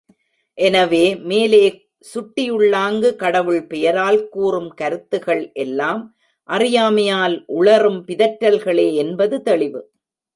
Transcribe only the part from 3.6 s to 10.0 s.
பெயரால் கூறும் கருத்துகள் எல்லாம், அறியாமையால் உளறும் பிதற்றல்களே என்பது தெளிவு.